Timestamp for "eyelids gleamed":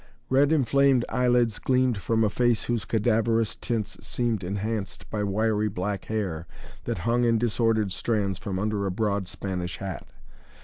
1.09-1.99